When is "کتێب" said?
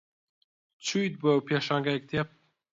2.03-2.27